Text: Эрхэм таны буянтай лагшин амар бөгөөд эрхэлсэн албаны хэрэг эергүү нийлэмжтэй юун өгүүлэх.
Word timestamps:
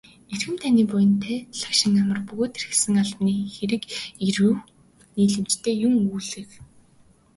Эрхэм 0.33 0.55
таны 0.61 0.81
буянтай 0.91 1.39
лагшин 1.59 1.93
амар 2.01 2.19
бөгөөд 2.27 2.53
эрхэлсэн 2.57 2.95
албаны 3.03 3.33
хэрэг 3.55 3.83
эергүү 4.25 4.53
нийлэмжтэй 5.15 5.75
юун 5.85 5.95
өгүүлэх. 6.01 6.49